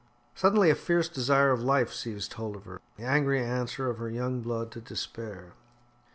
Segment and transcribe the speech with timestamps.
[0.33, 4.09] Suddenly a fierce desire of life seized hold of her, the angry answer of her
[4.09, 5.53] young blood to despair.